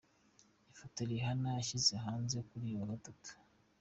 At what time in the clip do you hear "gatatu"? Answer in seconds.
2.91-3.31